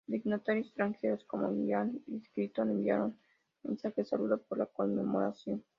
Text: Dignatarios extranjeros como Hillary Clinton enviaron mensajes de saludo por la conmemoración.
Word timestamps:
Dignatarios 0.07 0.65
extranjeros 0.65 1.23
como 1.25 1.51
Hillary 1.53 2.01
Clinton 2.33 2.71
enviaron 2.71 3.19
mensajes 3.61 3.97
de 3.97 4.05
saludo 4.05 4.41
por 4.41 4.57
la 4.57 4.65
conmemoración. 4.65 5.63